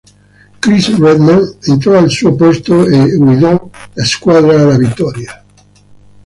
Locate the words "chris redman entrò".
0.59-1.95